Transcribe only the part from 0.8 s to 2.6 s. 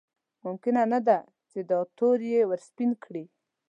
نه ده چې دا تور یې